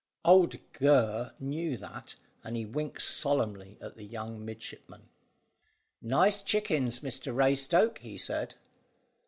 [0.25, 5.09] Old Gurr knew that, and he winked solemnly at the young midshipman.
[6.01, 8.55] "Nice chickens, Mr Raystoke," he said.